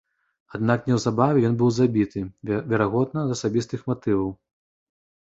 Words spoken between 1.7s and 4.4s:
забіты, верагодна, з асабістых матываў.